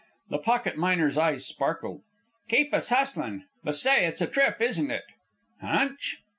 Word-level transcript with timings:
The 0.31 0.39
pocket 0.39 0.77
miner's 0.79 1.15
eyes 1.15 1.45
sparkled. 1.45 2.01
"Keep 2.49 2.73
us 2.73 2.89
hustlin'; 2.89 3.43
but, 3.63 3.75
say, 3.75 4.07
it's 4.07 4.19
a 4.21 4.25
trip, 4.25 4.59
isn't 4.59 4.89
it! 4.89 5.03
Hunch?" 5.61 6.17